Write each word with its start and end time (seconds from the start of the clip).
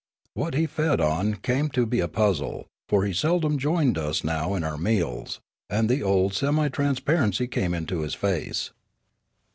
What 0.33 0.55
he 0.55 0.65
fed 0.65 0.99
on 0.99 1.35
came 1.35 1.69
to 1.77 1.85
be 1.85 1.99
a 1.99 2.07
puzzle, 2.07 2.65
for 2.89 3.05
he 3.05 3.13
seldom 3.13 3.59
joined 3.59 3.99
us 3.99 4.23
now 4.23 4.55
in 4.55 4.63
our 4.63 4.75
meals; 4.75 5.39
and 5.69 5.87
the 5.89 6.01
old 6.01 6.33
semi 6.33 6.69
transparency 6.69 7.45
came 7.45 7.75
into 7.75 7.99
his 8.01 8.15
face. 8.15 8.71